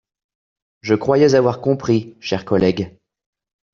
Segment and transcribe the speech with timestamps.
[0.81, 2.97] Je croyais avoir compris, chers collègues.